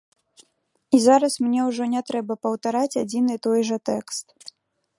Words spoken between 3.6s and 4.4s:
жа тэкст.